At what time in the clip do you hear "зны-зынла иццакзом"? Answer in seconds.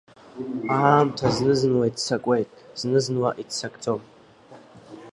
2.79-4.01